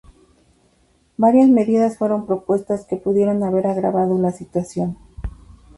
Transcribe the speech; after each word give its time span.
Varias 1.17 1.47
medidas 1.49 1.95
fueron 1.99 2.25
propuestas 2.25 2.85
que 2.85 2.97
pudieron 2.97 3.43
haber 3.43 3.67
agravado 3.67 4.17
la 4.17 4.31
situación. 4.31 4.97